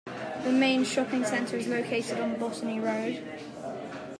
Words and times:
The 0.43 0.51
main 0.51 0.83
shopping 0.83 1.23
centre 1.23 1.57
is 1.57 1.67
located 1.67 2.19
on 2.21 2.39
Botany 2.39 2.79
Road. 2.79 3.21